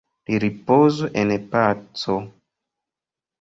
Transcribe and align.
Li 0.27 0.37
ripozu 0.43 1.09
en 1.25 1.33
paco! 1.51 2.17